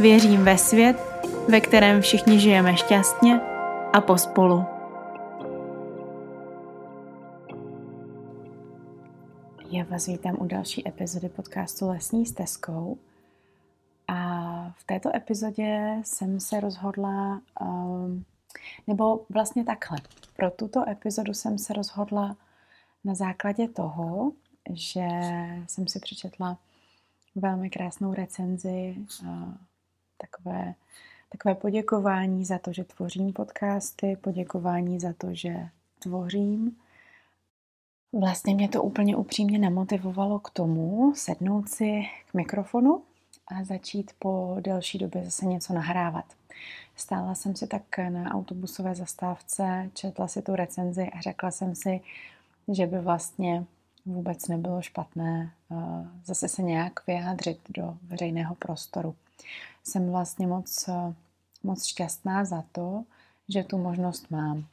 [0.00, 0.96] Věřím ve svět,
[1.48, 3.40] ve kterém všichni žijeme šťastně
[3.92, 4.64] a pospolu.
[9.70, 12.98] Já vás vítám u další epizody podcastu Lesní stezkou.
[14.08, 18.24] A v této epizodě jsem se rozhodla, um,
[18.86, 19.98] nebo vlastně takhle.
[20.36, 22.36] Pro tuto epizodu jsem se rozhodla
[23.04, 24.32] na základě toho,
[24.70, 25.08] že
[25.66, 26.58] jsem si přečetla
[27.34, 28.96] velmi krásnou recenzi,
[30.18, 30.74] takové,
[31.28, 36.76] takové poděkování za to, že tvořím podcasty, poděkování za to, že tvořím.
[38.12, 43.02] Vlastně mě to úplně upřímně nemotivovalo k tomu sednout si k mikrofonu
[43.48, 46.24] a začít po delší době zase něco nahrávat.
[46.96, 52.00] Stála jsem si tak na autobusové zastávce, četla si tu recenzi a řekla jsem si,
[52.68, 53.64] že by vlastně
[54.08, 55.76] vůbec nebylo špatné eh,
[56.24, 59.14] zase se nějak vyjádřit do veřejného prostoru.
[59.84, 61.14] Jsem vlastně moc, eh,
[61.62, 63.04] moc šťastná za to,
[63.48, 64.66] že tu možnost mám.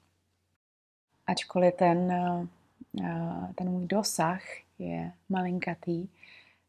[1.27, 4.41] Ačkoliv ten, eh, ten můj dosah
[4.79, 6.07] je malinkatý,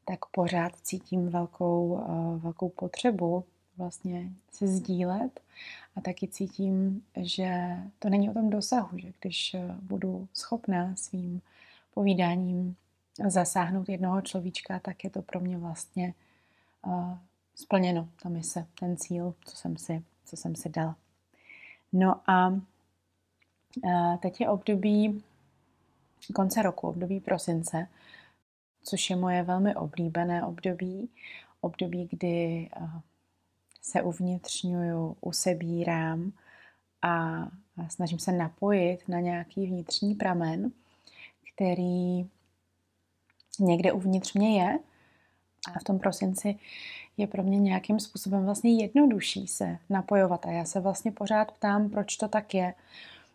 [0.05, 2.05] tak pořád cítím velkou,
[2.39, 3.45] velkou potřebu
[3.77, 5.41] vlastně se sdílet
[5.97, 11.43] a taky cítím, že to není o tom dosahu, že když budu schopná svým
[11.97, 12.77] povídáním
[13.29, 16.15] zasáhnout jednoho človíčka, tak je to pro mě vlastně
[16.87, 17.19] uh,
[17.55, 20.97] splněno, ta mise, ten cíl, co jsem si, co jsem si dala.
[21.93, 25.23] No a uh, teď je období
[26.35, 27.89] konce roku, období prosince,
[28.83, 31.09] což je moje velmi oblíbené období,
[31.61, 33.01] období, kdy uh,
[33.83, 36.33] se uvnitřňuju, usebírám
[37.03, 37.47] a
[37.89, 40.73] snažím se napojit na nějaký vnitřní pramen,
[41.57, 42.27] který
[43.61, 44.79] někde uvnitř mě je.
[45.75, 46.59] A v tom prosinci
[47.17, 50.47] je pro mě nějakým způsobem vlastně jednodušší se napojovat.
[50.47, 52.75] A já se vlastně pořád ptám, proč to tak je.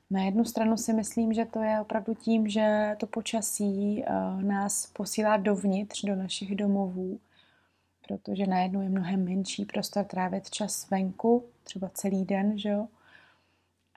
[0.10, 4.12] Na jednu stranu si myslím, že to je opravdu tím, že to počasí eh,
[4.44, 7.20] nás posílá dovnitř, do našich domovů,
[8.08, 12.88] protože najednou je mnohem menší prostor trávit čas venku, třeba celý den, že jo?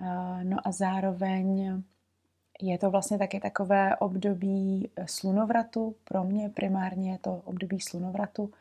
[0.01, 1.83] Eh, no a zároveň
[2.61, 5.97] je to vlastně taky takové období eh, slunovratu.
[6.05, 8.53] Pro mě primárně je to období slunovratu,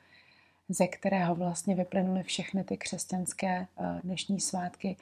[0.69, 4.97] ze kterého vlastně vyplynuly všechny ty křesťanské eh, dnešní svátky,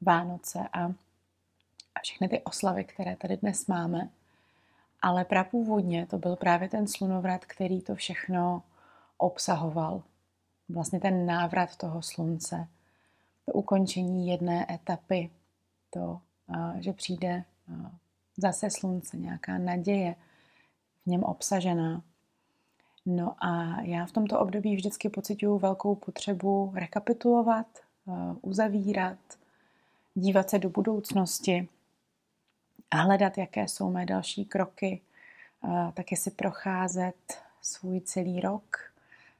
[0.00, 0.84] Vánoce a,
[1.94, 4.08] a všechny ty oslavy, které tady dnes máme.
[5.02, 8.62] Ale prapůvodně to byl právě ten slunovrat, který to všechno
[9.18, 10.02] obsahoval.
[10.68, 12.68] Vlastně ten návrat toho slunce,
[13.46, 15.30] to ukončení jedné etapy,
[15.90, 16.20] to,
[16.54, 17.44] eh, že přijde
[18.40, 20.14] zase slunce, nějaká naděje
[21.06, 22.02] v něm obsažená.
[23.06, 27.66] No a já v tomto období vždycky pocituju velkou potřebu rekapitulovat,
[28.08, 29.18] eh, uzavírat,
[30.14, 31.68] dívat se do budoucnosti
[32.90, 35.00] a hledat, jaké jsou mé další kroky,
[35.64, 38.92] eh, taky si procházet svůj celý rok,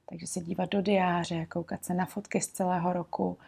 [0.09, 3.39] takže se dívat do diáře, koukat se na fotky z celého roku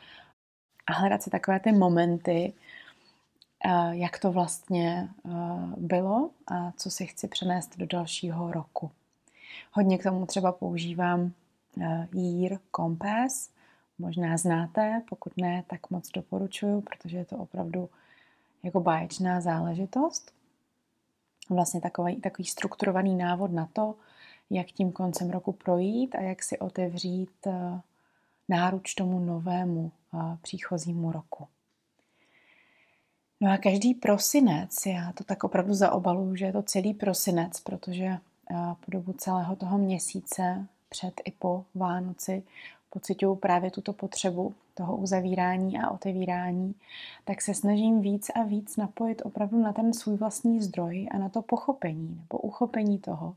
[0.86, 2.52] a hledat si takové ty momenty,
[3.90, 5.30] jak to vlastně eh,
[5.76, 8.90] bylo a co si chci přenést do dalšího roku.
[9.72, 11.32] Hodně k tomu třeba používám
[11.80, 13.50] eh, Year Compass,
[13.98, 17.90] možná znáte, pokud ne, tak moc doporučuju, protože je to opravdu
[18.62, 20.32] jako báječná záležitost.
[21.50, 23.94] Vlastně takový, takový strukturovaný návod na to,
[24.50, 27.46] jak tím koncem roku projít a jak si otevřít
[28.48, 29.92] náruč tomu novému
[30.42, 31.46] příchozímu roku.
[33.42, 38.04] No a každý prosinec, já to tak opravdu zaobaluju, že je to celý prosinec, protože
[38.04, 38.18] eh,
[38.84, 42.42] po dobu celého toho měsíce, před i po Vánoci,
[42.90, 46.74] pocituju právě tuto potřebu toho uzavírání a otevírání,
[47.24, 51.28] tak se snažím víc a víc napojit opravdu na ten svůj vlastní zdroj a na
[51.28, 53.36] to pochopení nebo uchopení toho,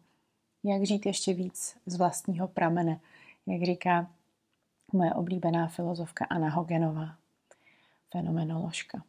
[0.63, 3.00] jak žít ještě víc z vlastního pramene,
[3.48, 4.07] jak říká
[4.94, 7.16] moje oblíbená filozofka Anna Hogenová,
[8.12, 9.04] fenomenoložka.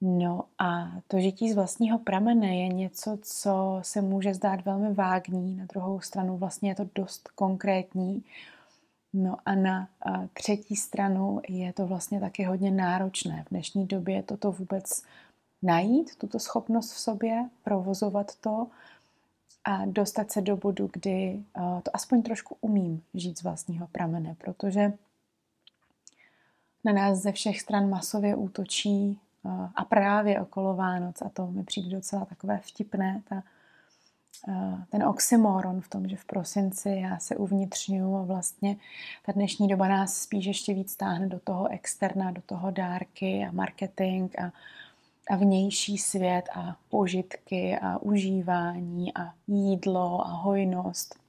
[0.00, 5.56] No a to žití z vlastního pramene je něco, co se může zdát velmi vágní,
[5.56, 8.24] na druhou stranu vlastně je to dost konkrétní
[9.12, 9.88] No a na
[10.32, 13.44] třetí stranu je to vlastně taky hodně náročné.
[13.46, 15.02] V dnešní době toto vůbec
[15.62, 18.66] najít, tuto schopnost v sobě, provozovat to
[19.64, 21.42] a dostat se do bodu, kdy
[21.82, 24.92] to aspoň trošku umím žít z vlastního pramene, protože
[26.84, 29.20] na nás ze všech stran masově útočí
[29.74, 33.42] a právě okolo Vánoc, a to mi přijde docela takové vtipné, ta,
[34.90, 38.76] ten oxymoron v tom, že v prosinci já se uvnitřňuju a vlastně
[39.26, 43.52] ta dnešní doba nás spíš ještě víc táhne do toho externa, do toho dárky a
[43.52, 44.52] marketing a,
[45.30, 51.19] a vnější svět a požitky a užívání a jídlo a hojnost.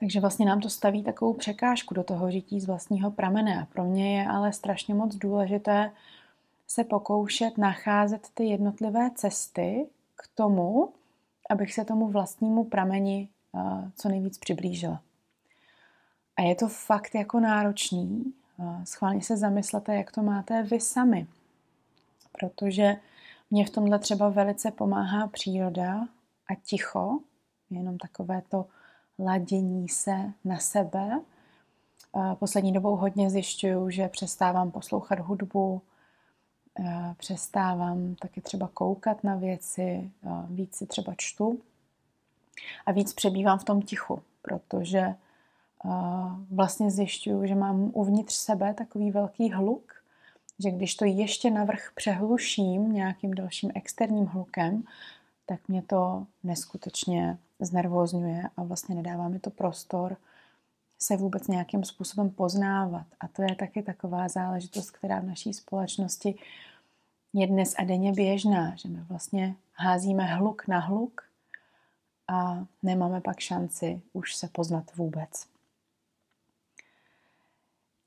[0.00, 3.62] Takže vlastně nám to staví takovou překážku do toho žití z vlastního pramene.
[3.62, 5.92] A pro mě je ale strašně moc důležité
[6.66, 10.92] se pokoušet nacházet ty jednotlivé cesty k tomu,
[11.50, 13.28] abych se tomu vlastnímu prameni
[13.96, 15.00] co nejvíc přiblížila.
[16.36, 18.34] A je to fakt jako náročný.
[18.84, 21.26] Schválně se zamyslete, jak to máte vy sami.
[22.32, 22.96] Protože
[23.50, 26.00] mě v tomhle třeba velice pomáhá příroda
[26.50, 27.18] a ticho,
[27.70, 28.66] jenom takové to
[29.18, 31.20] ladění se na sebe.
[32.38, 35.82] Poslední dobou hodně zjišťuju, že přestávám poslouchat hudbu,
[37.16, 40.10] přestávám taky třeba koukat na věci,
[40.48, 41.60] víc si třeba čtu
[42.86, 45.14] a víc přebývám v tom tichu, protože
[46.50, 49.92] vlastně zjišťuju, že mám uvnitř sebe takový velký hluk,
[50.58, 54.82] že když to ještě navrh přehluším nějakým dalším externím hlukem,
[55.46, 60.16] tak mě to neskutečně znervozňuje a vlastně nedává mi to prostor
[60.98, 63.06] se vůbec nějakým způsobem poznávat.
[63.20, 66.38] A to je taky taková záležitost, která v naší společnosti
[67.32, 71.22] je dnes a denně běžná, že my vlastně házíme hluk na hluk
[72.28, 75.46] a nemáme pak šanci už se poznat vůbec.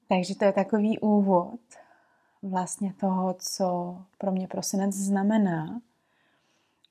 [0.07, 1.59] Takže to je takový úvod
[2.41, 5.81] vlastně toho, co pro mě prosinec znamená.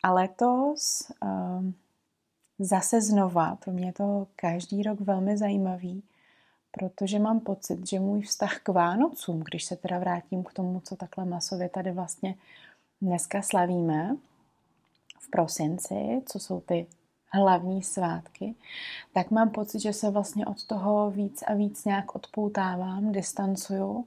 [0.03, 1.75] A letos um,
[2.59, 6.03] zase znova, pro mě je to každý rok velmi zajímavý,
[6.71, 10.97] protože mám pocit, že můj vztah k Vánocům, když se teda vrátím k tomu, co
[10.97, 12.35] takhle masově tady vlastně
[13.03, 14.17] dneska slavíme
[15.21, 16.87] v prosinci, co jsou ty
[17.33, 18.55] hlavní svátky,
[19.13, 24.07] tak mám pocit, že se vlastně od toho víc a víc nějak odpoutávám, distancuju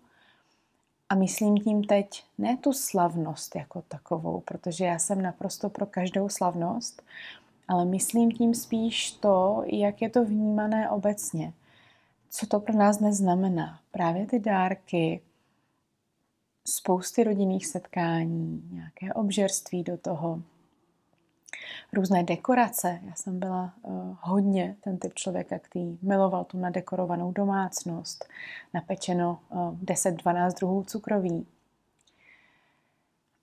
[1.12, 6.30] a myslím tím teď ne tu slavnost jako takovou, protože já jsem naprosto pro každou
[6.30, 7.02] slavnost,
[7.68, 11.54] ale myslím tím spíš to, jak je to vnímané obecně.
[12.30, 13.80] Co to pro nás neznamená.
[13.92, 15.22] Právě ty dárky,
[16.68, 20.42] spousty rodinných setkání, nějaké obžerství do toho,
[21.94, 23.00] různé dekorace.
[23.08, 28.26] Já jsem byla uh, hodně ten typ člověka, který miloval tu nadekorovanou domácnost,
[28.74, 31.48] napečeno uh, eh, 10-12 druhů cukroví.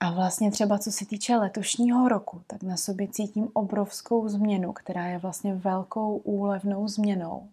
[0.00, 5.06] A vlastně třeba co se týče letošního roku, tak na sobě cítím obrovskou změnu, která
[5.06, 7.48] je vlastně velkou úlevnou změnou.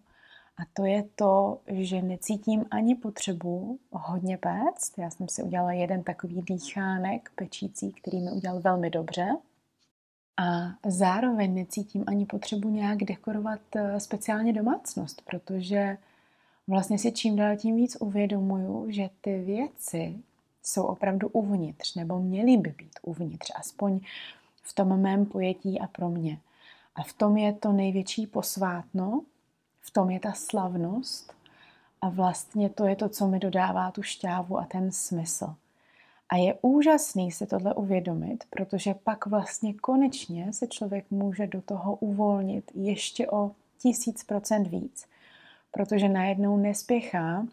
[0.58, 4.98] A to je to, že necítím ani potřebu hodně péct.
[4.98, 9.36] Já jsem si udělala jeden takový dýchánek pečící, který mi udělal velmi dobře.
[10.36, 15.98] A zároveň necítím ani potřebu nějak dekorovat eh, speciálně domácnost, protože
[16.68, 20.16] vlastně si čím dál tím víc uvědomuju, že ty věci
[20.62, 24.00] jsou opravdu uvnitř, nebo měly by být uvnitř, aspoň
[24.62, 26.38] v tom mém pojetí a pro mě.
[26.94, 29.22] A v tom je to největší posvátno,
[29.80, 31.32] v tom je ta slavnost
[32.00, 35.54] a vlastně to je to, co mi dodává tu šťávu a ten smysl.
[36.28, 41.94] A je úžasný si tohle uvědomit, protože pak vlastně konečně se člověk může do toho
[41.96, 45.06] uvolnit ještě o tisíc procent víc,
[45.70, 47.46] protože najednou nespěchá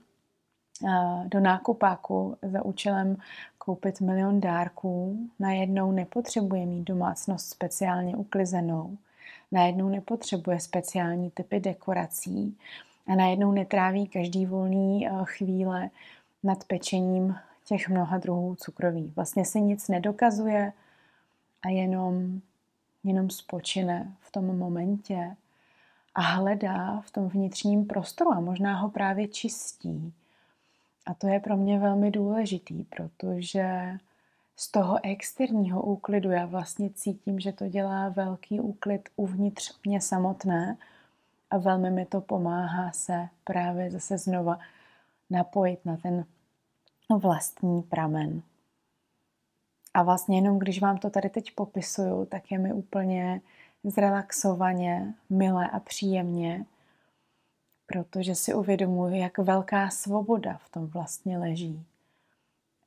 [1.26, 3.18] do nákupáku za účelem
[3.58, 8.98] koupit milion dárků, najednou nepotřebuje mít domácnost speciálně uklizenou,
[9.52, 12.58] najednou nepotřebuje speciální typy dekorací
[13.08, 15.90] a najednou netráví každý volný chvíle
[16.44, 19.14] nad pečením těch mnoha druhů cukroví.
[19.16, 20.74] Vlastně si nic nedokazuje
[21.62, 22.42] a jenom,
[23.04, 25.36] jenom spočine v tom momentě
[26.16, 30.14] a hledá v tom vnitřním prostoru a možná ho právě čistí.
[31.06, 33.98] A to je pro mě velmi důležitý, protože
[34.56, 40.78] z toho externího úklidu já vlastně cítím, že to dělá velký úklid uvnitř mě samotné
[41.50, 44.60] a velmi mi to pomáhá se právě zase znova
[45.30, 46.26] napojit na ten
[47.10, 48.42] vlastní pramen.
[49.94, 53.42] A vlastně jenom když vám to tady teď popisuju, tak je mi úplně
[53.84, 56.66] zrelaxovaně, milé a příjemně,
[57.86, 61.86] protože si uvědomuji, jak velká svoboda v tom vlastně leží.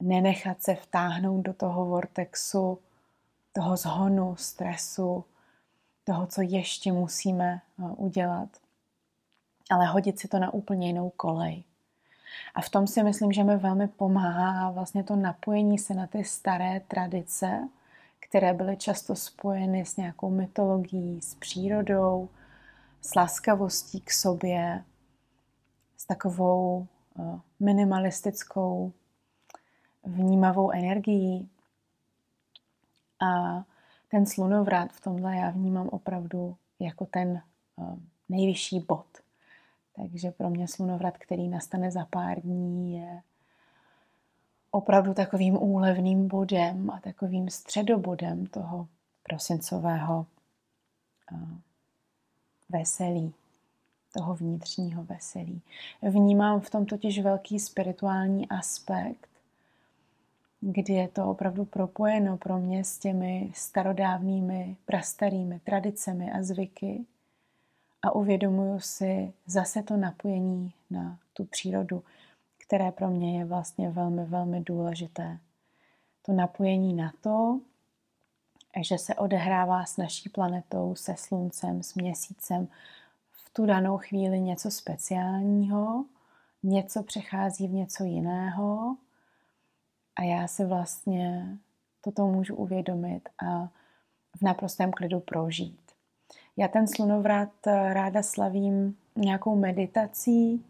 [0.01, 2.79] Nenechat se vtáhnout do toho vortexu,
[3.53, 5.25] toho zhonu, stresu,
[6.05, 8.49] toho, co ještě musíme eh, udělat,
[9.71, 11.65] ale hodit si to na úplně jinou kolej.
[12.55, 16.25] A v tom si myslím, že mi velmi pomáhá vlastně to napojení se na ty
[16.25, 17.69] staré tradice,
[18.21, 22.29] které byly často spojeny s nějakou mytologií, s přírodou,
[23.01, 24.85] s laskavostí k sobě,
[25.97, 26.87] s takovou
[27.19, 28.93] eh, minimalistickou,
[30.05, 31.49] vnímavou energií.
[33.21, 33.63] A
[34.09, 37.97] ten slunovrat v tomhle já vnímám opravdu jako ten eh,
[38.29, 39.07] nejvyšší bod.
[39.97, 43.23] Takže pro mě slunovrat, který nastane za pár dní, je
[44.71, 48.89] opravdu takovým úlevným bodem a takovým středobodem toho
[49.23, 50.27] prosincového
[51.33, 51.37] eh,
[52.69, 53.35] veselí,
[54.13, 55.63] toho vnitřního veselí.
[56.03, 59.29] Vnímám v tom totiž velký spirituální aspekt,
[60.61, 67.05] kdy je to opravdu propojeno pro mě s těmi starodávnými, prastarými tradicemi a zvyky
[68.07, 72.03] a uvědomuju si zase to napojení na tu přírodu,
[72.67, 75.39] které pro mě je vlastně velmi, velmi důležité.
[76.23, 77.61] To napojení na to,
[78.89, 82.69] že se odehrává s naší planetou, se sluncem, s měsícem
[83.31, 86.05] v tu danou chvíli něco speciálního,
[86.63, 88.97] něco přechází v něco jiného
[90.17, 91.59] a já si vlastně
[92.01, 93.69] toto můžu uvědomit a
[94.37, 95.86] v naprostém klidu prožít.
[96.57, 100.65] Já ten slunovrat ráda slavím nějakou meditací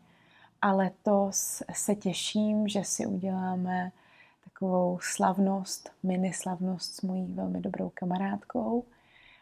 [0.62, 3.92] a letos se těším, že si uděláme
[4.44, 8.84] takovou slavnost, mini slavnost s mojí velmi dobrou kamarádkou.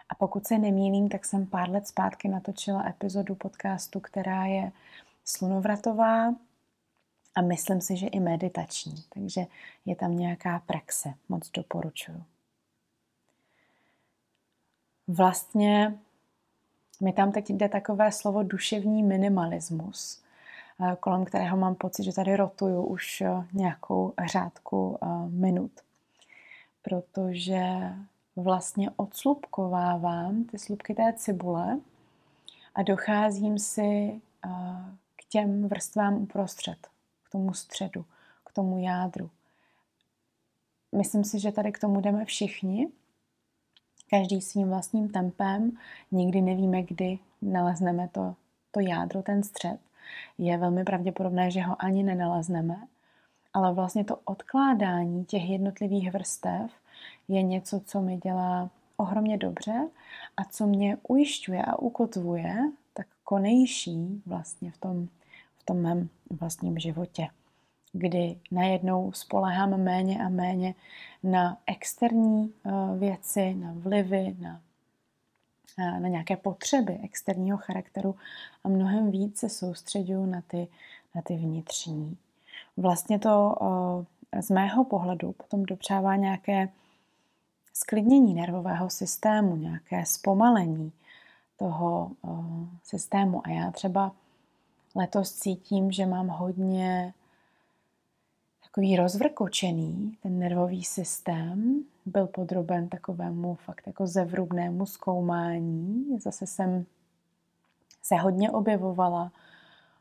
[0.08, 4.72] A pokud se nemýlím, tak jsem pár let zpátky natočila epizodu podcastu, která je
[5.24, 6.34] slunovratová
[7.34, 9.04] a myslím si, že i meditační.
[9.14, 9.46] Takže
[9.84, 12.24] je tam nějaká praxe, moc doporučuju.
[15.08, 15.98] Vlastně
[17.00, 20.24] mi tam teď jde takové slovo duševní minimalismus.
[20.80, 25.72] Eh, kolem kterého mám pocit, že tady rotuju už eh, nějakou řádku eh, minut.
[26.82, 27.62] Protože
[28.36, 31.78] vlastně odslupkovávám ty slupky té cibule
[32.74, 34.20] a docházím si
[35.16, 36.86] k těm vrstvám uprostřed,
[37.22, 38.04] k tomu středu,
[38.44, 39.30] k tomu jádru.
[40.92, 42.88] Myslím si, že tady k tomu jdeme všichni,
[44.10, 45.76] každý svým vlastním tempem.
[46.12, 48.34] Nikdy nevíme, kdy nalezneme to,
[48.70, 49.78] to jádro, ten střed.
[50.38, 52.76] Je velmi pravděpodobné, že ho ani nenalezneme,
[53.52, 56.70] ale vlastně to odkládání těch jednotlivých vrstev
[57.28, 59.88] je něco, co mi dělá ohromně dobře
[60.36, 62.54] a co mě ujišťuje a ukotvuje
[62.92, 65.08] tak konejší vlastně v tom,
[65.58, 67.28] v tom mém vlastním životě,
[67.94, 70.74] kdy najednou spolehám méně a méně
[71.22, 74.60] na externí eh, věci, na vlivy, na
[75.78, 78.14] na nějaké potřeby externího charakteru
[78.64, 80.68] a mnohem víc se soustředuju na ty,
[81.14, 82.16] na ty vnitřní.
[82.76, 83.54] Vlastně to
[84.40, 86.68] z mého pohledu potom dopřává nějaké
[87.74, 90.92] sklidnění nervového systému, nějaké zpomalení
[91.56, 92.10] toho
[92.82, 93.46] systému.
[93.46, 94.12] A já třeba
[94.94, 97.14] letos cítím, že mám hodně
[98.74, 106.18] takový rozvrkočený ten nervový systém, byl podroben takovému fakt jako zevrubnému zkoumání.
[106.18, 106.86] Zase jsem
[108.02, 109.32] se hodně objevovala,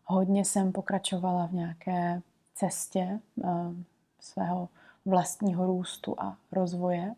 [0.06, 2.22] hodně jsem pokračovala v nějaké
[2.56, 3.74] cestě uh,
[4.20, 4.70] svého
[5.06, 7.14] vlastního růstu a rozvoje.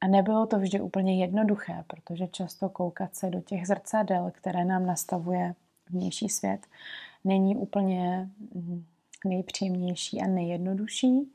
[0.00, 4.86] A nebylo to vždy úplně jednoduché, protože často koukat se do těch zrcadel, které nám
[4.86, 5.54] nastavuje
[5.90, 6.66] vnější svět,
[7.24, 8.84] není úplně mm,
[9.24, 11.32] nejpříjemnější a nejjednodušší.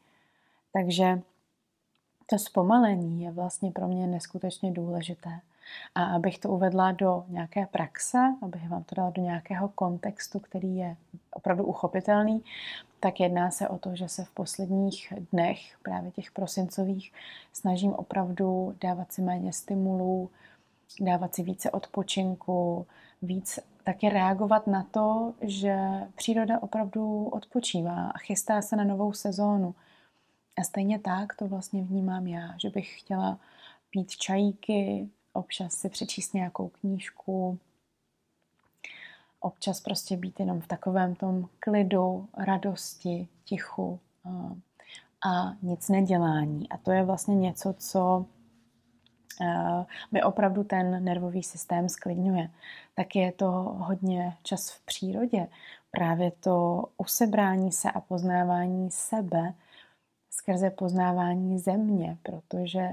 [0.74, 1.22] Takže
[2.26, 5.40] to zpomalení je vlastně pro mě neskutečně důležité.
[5.96, 10.76] A abych to uvedla do nějaké praxe, abych vám to dala do nějakého kontextu, který
[10.78, 10.96] je
[11.32, 12.44] opravdu uchopitelný,
[13.00, 17.14] tak jedná se o to, že se v posledních dnech, právě těch prosincových,
[17.54, 20.30] snažím opravdu dávat si méně stimulů,
[21.02, 22.88] dávat si více odpočinku,
[23.22, 23.60] víc
[23.94, 25.78] taky reagovat na to, že
[26.16, 29.76] příroda opravdu odpočívá a chystá se na novou sezónu.
[30.60, 33.40] A stejně tak to vlastně vnímám já, že bych chtěla
[33.90, 37.60] pít čajíky, občas si přečíst nějakou knížku,
[39.40, 44.00] občas prostě být jenom v takovém tom klidu, radosti, tichu
[45.26, 46.70] a, nic nedělání.
[46.70, 48.26] A to je vlastně něco, co
[50.12, 52.50] mi opravdu ten nervový systém sklidňuje.
[52.96, 55.48] Tak je to hodně čas v přírodě.
[55.92, 59.54] Právě to usebrání se a poznávání sebe
[60.30, 62.90] skrze poznávání země, protože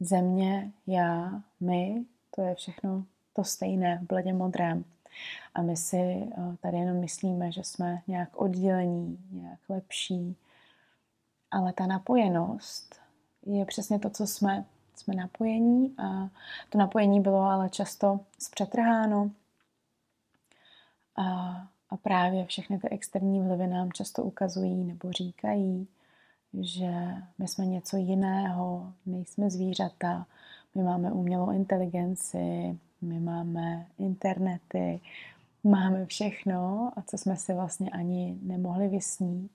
[0.00, 4.84] země, já, my, to je všechno to stejné v bledě modrém.
[5.54, 10.36] A my si eh, tady jenom myslíme, že jsme nějak oddělení, nějak lepší.
[11.50, 13.00] Ale ta napojenost
[13.46, 14.64] je přesně to, co jsme.
[14.96, 16.28] Jsme napojení a
[16.70, 19.30] to napojení bylo ale často zpřetrháno.
[21.16, 21.24] A,
[21.90, 25.88] a právě všechny ty externí vlivy nám často ukazují nebo říkají,
[26.60, 26.92] že
[27.38, 30.26] my jsme něco jiného, nejsme zvířata,
[30.74, 35.00] my máme umělou inteligenci, my máme internety,
[35.64, 39.50] máme všechno a co jsme si vlastně ani nemohli vysnít.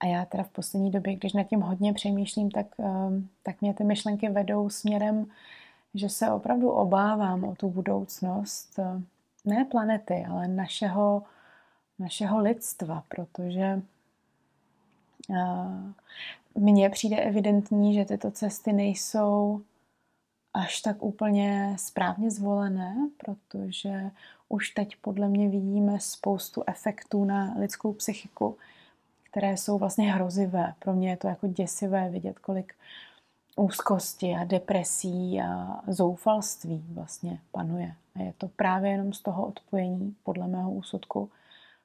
[0.00, 3.74] A já teda v poslední době, když nad tím hodně přemýšlím, tak, ehm, tak mě
[3.74, 5.26] ty myšlenky vedou směrem,
[5.94, 8.78] že se opravdu obávám o tu budoucnost
[9.44, 11.22] ne planety, ale našeho,
[11.98, 13.82] našeho lidstva, protože
[16.54, 19.62] mně přijde evidentní, že tyto cesty nejsou
[20.54, 24.10] až tak úplně správně zvolené, protože
[24.48, 28.56] už teď podle mě vidíme spoustu efektů na lidskou psychiku,
[29.30, 30.74] které jsou vlastně hrozivé.
[30.78, 32.74] Pro mě je to jako děsivé vidět, kolik
[33.56, 37.94] úzkosti a depresí a zoufalství vlastně panuje.
[38.16, 41.30] A je to právě jenom z toho odpojení, podle mého úsudku,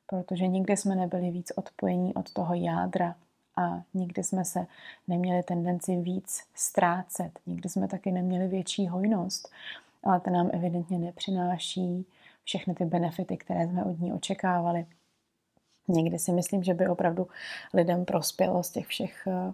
[0.07, 3.15] protože nikdy jsme nebyli víc odpojení od toho jádra
[3.55, 4.67] a nikdy jsme se
[5.07, 7.39] neměli tendenci víc ztrácet.
[7.45, 9.51] Nikdy jsme taky neměli větší hojnost,
[10.03, 12.05] ale to nám evidentně nepřináší
[12.43, 14.85] všechny ty benefity, které jsme od ní očekávali.
[15.87, 17.27] Někdy si myslím, že by opravdu
[17.73, 19.53] lidem prospělo z těch všech eh,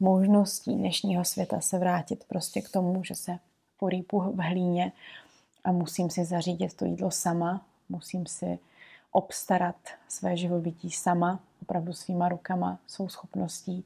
[0.00, 3.38] možností dnešního světa se vrátit prostě k tomu, že se
[3.78, 4.92] porýpu v hlíně
[5.64, 8.58] a musím si zařídit to jídlo sama, musím si
[9.12, 9.76] obstarat
[10.08, 13.84] své živobytí sama, opravdu svýma rukama, svou schopností.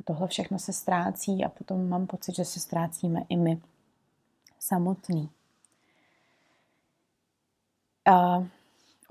[0.00, 3.60] A tohle všechno se ztrácí a potom mám pocit, že se ztrácíme i my
[4.58, 5.30] samotný.
[8.06, 8.46] A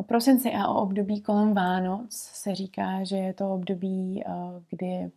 [0.01, 4.23] o prosinci a o období kolem Vánoc se říká, že je to období,
[4.69, 5.11] kdy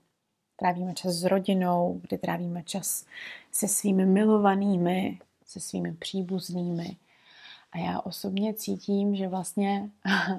[0.56, 3.06] trávíme čas s rodinou, kdy trávíme čas
[3.52, 6.96] se svými milovanými, se svými příbuznými,
[7.72, 9.90] a já osobně cítím, že vlastně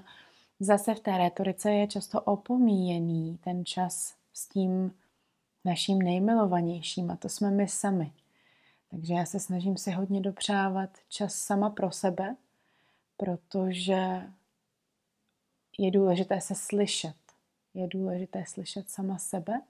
[0.60, 4.94] zase v té retorice je často opomíjený ten čas s tím
[5.66, 8.12] naším nejmilovanějším a to jsme my sami.
[8.92, 12.36] Takže já se snažím si hodně dopřávat čas sama pro sebe,
[13.18, 14.22] protože
[15.78, 17.16] je důležité se slyšet.
[17.74, 19.62] Je důležité slyšet sama sebe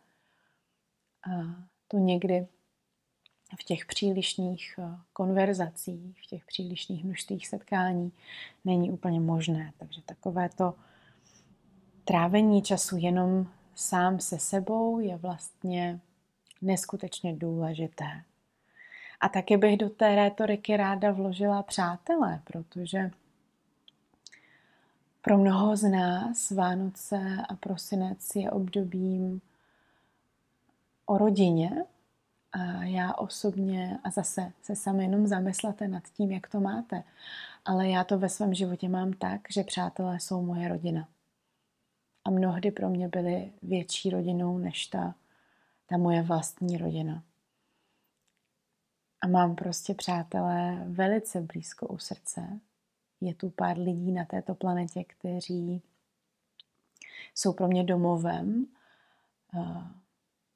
[1.32, 1.32] a
[1.88, 2.48] to někdy
[3.60, 8.12] v těch přílišných eh, konverzacích, v těch přílišných množstvích setkání
[8.66, 9.74] není úplně možné.
[9.78, 10.74] Takže takové to
[12.06, 16.00] trávení času jenom sám se sebou je vlastně
[16.62, 18.24] neskutečně důležité.
[19.20, 23.12] A taky bych do té rétoriky ráda vložila přátelé, protože
[25.26, 29.42] pro mnoho z nás Vánoce a prosinec je obdobím
[31.06, 31.86] o rodině,
[32.52, 37.04] a já osobně, a zase se sami jenom zamyslete nad tím, jak to máte,
[37.66, 41.08] ale já to ve svém životě mám tak, že přátelé jsou moje rodina.
[42.26, 45.16] A mnohdy pro mě byly větší rodinou než ta,
[45.88, 47.24] ta moje vlastní rodina.
[49.22, 52.60] A mám prostě přátelé velice blízko u srdce.
[53.22, 55.82] Je tu pár lidí na této planetě, kteří
[57.36, 58.68] jsou pro mě domovem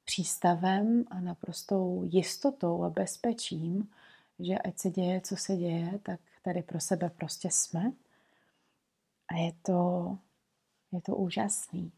[0.04, 3.90] přístavem a naprostou jistotou a bezpečím,
[4.38, 7.92] že ať se děje, co se děje, tak tady pro sebe prostě jsme.
[9.28, 10.18] A je to,
[10.92, 11.92] je to úžasný.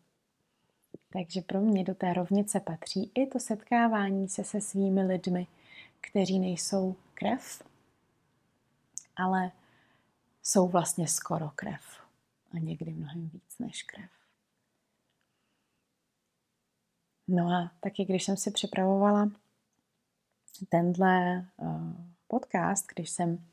[1.12, 5.46] Takže pro mě do té rovnice patří i to setkávání se se svými lidmi,
[6.00, 7.62] kteří nejsou krev,
[9.16, 9.52] ale
[10.42, 11.82] jsou vlastně skoro krev.
[12.54, 14.10] A někdy mnohem víc než krev.
[17.28, 19.30] No a taky, když jsem si připravovala
[20.68, 21.92] tenhle uh,
[22.28, 23.44] podcast, když jsem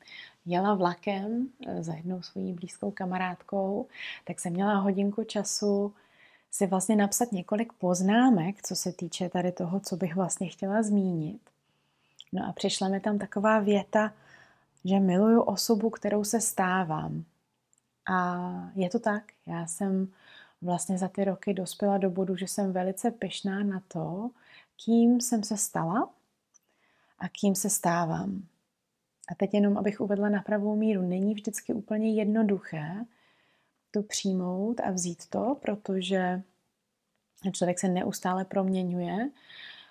[0.46, 3.86] jela vlakem uh, za jednou svojí blízkou kamarádkou,
[4.24, 5.94] tak jsem měla hodinku času
[6.50, 11.40] si vlastně napsat několik poznámek, co se týče tady toho, co bych vlastně chtěla zmínit.
[12.32, 14.12] No a přišla mi tam taková věta,
[14.84, 17.24] že miluju osobu, kterou se stávám.
[18.10, 18.38] A
[18.74, 19.32] je to tak.
[19.46, 20.08] Já jsem
[20.62, 24.30] vlastně za ty roky dospěla do bodu, že jsem velice pyšná na to,
[24.84, 26.10] kým jsem se stala
[27.18, 28.42] a kým se stávám.
[29.30, 33.06] A teď jenom, abych uvedla na pravou míru, není vždycky úplně jednoduché
[33.90, 36.42] to přijmout a vzít to, protože
[37.52, 39.30] člověk se neustále proměňuje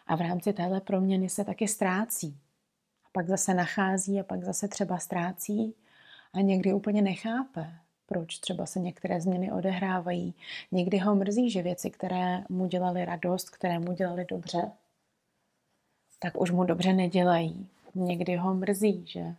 [0.07, 2.37] a v rámci téhle proměny se taky ztrácí.
[3.09, 5.73] A pak zase nachází a pak zase třeba ztrácí
[6.33, 7.73] a někdy úplně nechápe,
[8.05, 10.33] proč třeba se některé změny odehrávají.
[10.71, 14.71] Někdy ho mrzí, že věci, které mu dělaly radost, které mu dělaly dobře,
[16.19, 17.67] tak už mu dobře nedělají.
[17.95, 19.35] Někdy ho mrzí, že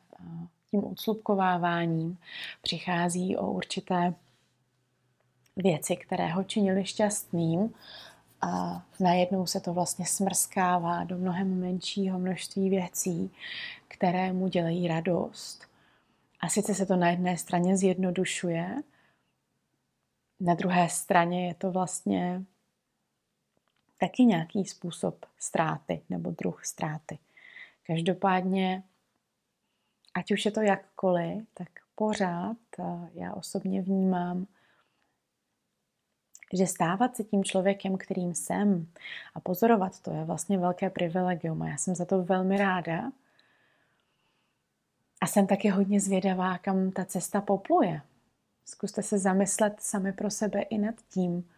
[0.70, 2.18] tím odslupkováváním
[2.62, 4.14] přichází o určité
[5.56, 7.74] věci, které ho činily šťastným
[8.40, 13.30] a najednou se to vlastně smrskává do mnohem menšího množství věcí,
[13.88, 15.66] které mu dělají radost.
[16.40, 18.82] A sice se to na jedné straně zjednodušuje,
[20.40, 22.44] na druhé straně je to vlastně
[23.98, 27.18] taky nějaký způsob ztráty nebo druh ztráty.
[27.82, 28.82] Každopádně,
[30.14, 32.56] ať už je to jakkoliv, tak pořád
[33.14, 34.46] já osobně vnímám,
[36.52, 38.86] že stávat se tím člověkem, kterým jsem
[39.34, 43.12] a pozorovat to je vlastně velké privilegium a já jsem za to velmi ráda.
[45.20, 48.02] A jsem taky hodně zvědavá, kam ta cesta popluje.
[48.64, 51.48] Zkuste se zamyslet sami pro sebe i nad tím.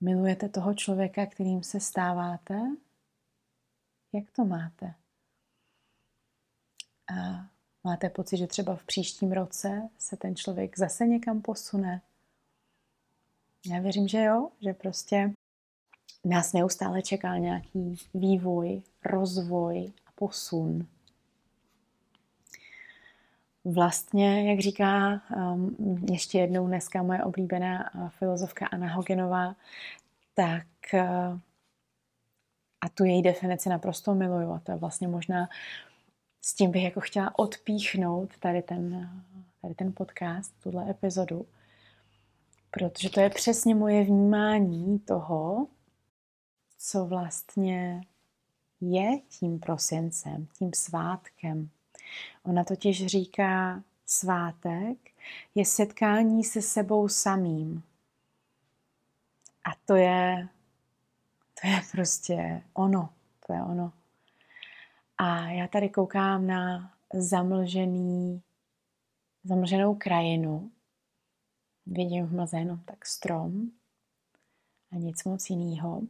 [0.00, 2.60] Milujete toho člověka, kterým se stáváte?
[4.12, 4.94] Jak to máte?
[7.16, 7.46] A
[7.84, 12.02] máte pocit, že třeba v příštím roce se ten člověk zase někam posune?
[13.66, 15.32] Já věřím, že jo, že prostě
[16.24, 20.86] nás neustále čeká nějaký vývoj, rozvoj a posun.
[23.64, 25.76] Vlastně, jak říká um,
[26.10, 29.56] ještě jednou dneska moje oblíbená uh, filozofka Anna Hogenová,
[30.34, 31.38] tak uh,
[32.80, 35.48] a tu její definici naprosto miluju a to je vlastně možná
[36.42, 41.46] s tím bych jako chtěla odpíchnout tady ten, uh, tady ten podcast, tuhle epizodu,
[42.78, 45.66] protože to je přesně moje vnímání toho,
[46.78, 48.00] co vlastně
[48.80, 51.70] je tím prosincem, tím svátkem.
[52.42, 54.98] Ona totiž říká, svátek
[55.54, 57.82] je setkání se sebou samým.
[59.64, 60.48] A to je,
[61.60, 63.08] to je prostě ono,
[63.46, 63.92] to je ono.
[65.18, 68.42] A já tady koukám na zamlžený,
[69.44, 70.70] zamlženou krajinu
[71.86, 73.70] vidím v mlze jenom tak strom
[74.92, 76.02] a nic moc jiného.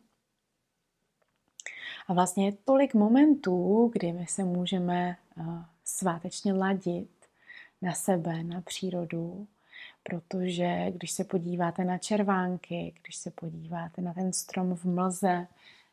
[2.07, 5.45] A vlastně je tolik momentů, kdy my se můžeme eh,
[5.85, 7.11] svátečně ladit
[7.83, 9.47] na sebe, na přírodu,
[10.03, 15.47] protože když se podíváte na červánky, když se podíváte na ten strom v mlze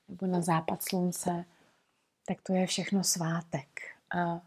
[0.10, 1.46] nebo na západ slunce,
[2.26, 3.82] tak to je všechno svátek.
[4.16, 4.42] A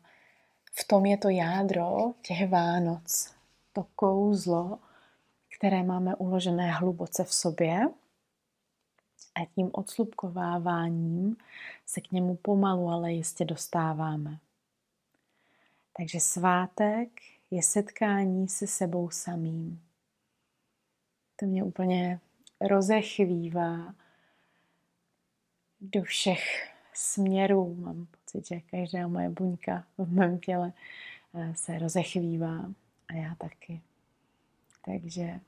[0.72, 3.35] v tom je to jádro těch Vánoc,
[3.72, 4.79] to kouzlo,
[5.59, 7.88] které máme uložené hluboce v sobě
[9.35, 11.37] a tím odslupkováváním
[11.87, 14.38] se k němu pomalu, ale jistě dostáváme.
[15.97, 17.09] Takže svátek
[17.51, 19.83] je setkání se sebou samým.
[21.37, 22.21] To mě úplně
[22.61, 23.95] rozechvívá
[25.81, 27.75] do všech směrů.
[27.75, 30.73] Mám pocit, že každá moje buňka v mém těle
[31.35, 32.73] eh, se rozechvívá
[33.09, 33.81] a já taky.
[34.87, 35.40] Takže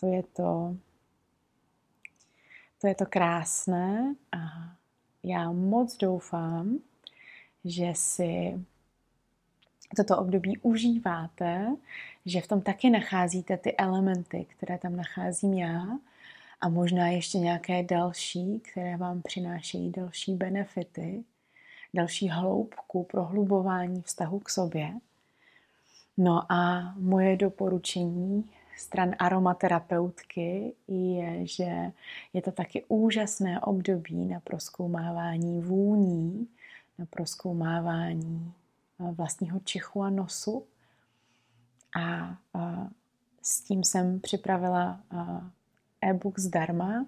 [0.00, 0.76] to je to,
[2.80, 4.38] to je to krásné a
[5.22, 6.78] já moc doufám,
[7.64, 8.64] že si
[9.96, 11.76] toto období užíváte,
[12.26, 15.86] že v tom taky nacházíte ty elementy, které tam nacházím já
[16.60, 21.24] a možná ještě nějaké další, které vám přinášejí další benefity,
[21.94, 24.92] další hloubku, prohlubování vztahu k sobě.
[26.16, 31.92] No a moje doporučení stran aromaterapeutky je, že
[32.32, 36.48] je to taky úžasné období na proskoumávání vůní,
[36.98, 38.52] na proskoumávání
[39.00, 40.66] eh, vlastního čichu a nosu.
[41.96, 42.88] A, a
[43.42, 45.40] s tím jsem připravila eh,
[46.10, 47.06] e-book zdarma,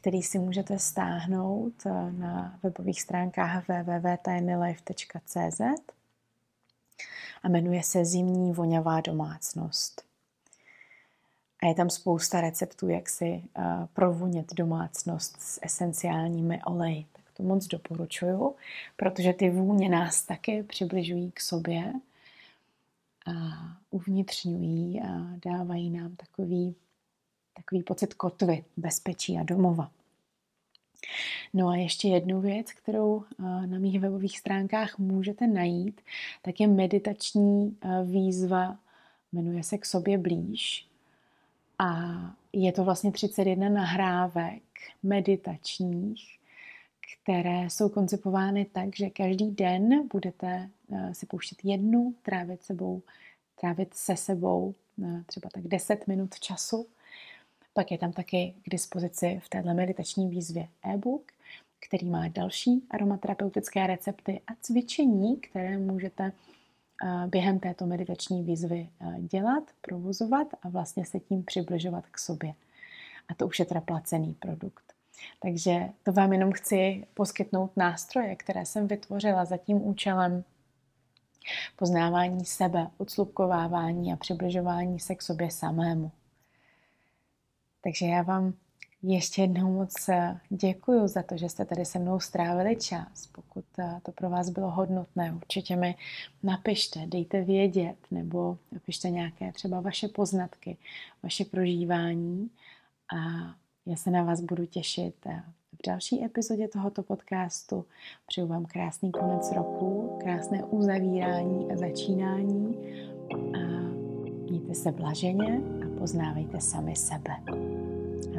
[0.00, 5.60] který si můžete stáhnout eh, na webových stránkách www.tinylife.cz
[7.42, 10.02] a jmenuje se Zimní voňavá domácnost.
[11.62, 17.06] A je tam spousta receptů, jak si uh, provonět domácnost s esenciálními oleji.
[17.12, 18.54] Tak to moc doporučuju,
[18.96, 21.92] protože ty vůně nás taky přibližují k sobě
[23.26, 23.32] a
[23.90, 25.06] uvnitřňují a
[25.44, 26.76] dávají nám takový,
[27.56, 29.90] takový pocit kotvy, bezpečí a domova.
[31.54, 33.24] No a ještě jednu věc, kterou
[33.66, 36.00] na mých webových stránkách můžete najít,
[36.42, 38.78] tak je meditační výzva,
[39.32, 40.88] jmenuje se K sobě blíž.
[41.78, 42.14] A
[42.52, 44.62] je to vlastně 31 nahrávek
[45.02, 46.38] meditačních,
[47.22, 50.70] které jsou koncipovány tak, že každý den budete
[51.12, 53.02] si pouštět jednu, trávit sebou,
[53.60, 54.74] trávit se sebou
[55.26, 56.86] třeba tak 10 minut času.
[57.78, 61.22] Pak je tam taky k dispozici v této meditační výzvě e-book,
[61.88, 66.32] který má další aromaterapeutické recepty a cvičení, které můžete
[67.26, 68.88] během této meditační výzvy
[69.18, 72.54] dělat, provozovat a vlastně se tím přibližovat k sobě.
[73.28, 74.92] A to už je teda placený produkt.
[75.42, 80.44] Takže to vám jenom chci poskytnout nástroje, které jsem vytvořila za tím účelem
[81.76, 86.10] poznávání sebe, odslupkovávání a přibližování se k sobě samému.
[87.82, 88.54] Takže já vám
[89.02, 93.26] ještě jednou moc eh, děkuji za to, že jste tady se mnou strávili čas.
[93.26, 95.94] Pokud eh, to pro vás bylo hodnotné, určitě mi
[96.42, 100.76] napište, dejte vědět, nebo napište nějaké třeba vaše poznatky,
[101.22, 102.50] vaše prožívání
[103.16, 103.16] a
[103.86, 107.84] já se na vás budu těšit eh, v další epizodě tohoto podcastu.
[108.26, 112.76] Přeju vám krásný konec roku, krásné uzavírání a začínání
[113.54, 113.58] a
[114.50, 117.34] mějte se blaženě poznávejte sami sebe.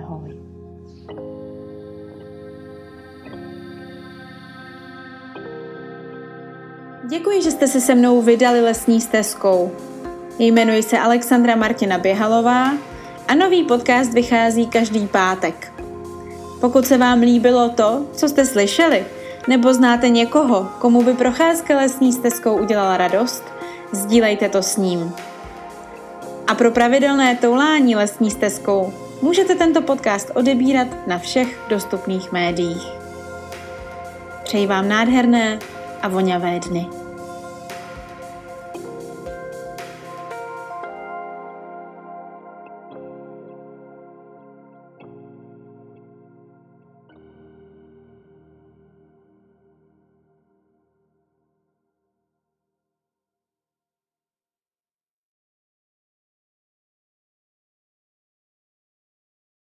[0.03, 0.37] Ahoj.
[7.09, 9.71] Děkuji, že jste se se mnou vydali lesní stezkou.
[10.39, 12.73] Jmenuji se Alexandra Martina Běhalová
[13.27, 15.73] a nový podcast vychází každý pátek.
[16.61, 19.05] Pokud se vám líbilo to, co jste slyšeli,
[19.47, 23.43] nebo znáte někoho, komu by procházka lesní stezkou udělala radost,
[23.91, 25.13] sdílejte to s ním.
[26.49, 32.87] A pro pravidelné toulání lesní stezkou můžete tento podcast odebírat na všech dostupných médiích.
[34.43, 35.59] Přeji vám nádherné
[36.01, 36.98] a voňavé dny.